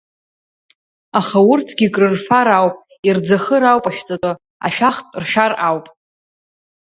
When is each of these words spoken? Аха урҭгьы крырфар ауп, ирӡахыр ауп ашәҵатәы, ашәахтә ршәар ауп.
Аха 1.19 1.39
урҭгьы 1.51 1.87
крырфар 1.93 2.47
ауп, 2.57 2.75
ирӡахыр 3.07 3.63
ауп 3.71 3.85
ашәҵатәы, 3.89 4.31
ашәахтә 4.65 5.13
ршәар 5.21 5.53
ауп. 5.67 5.85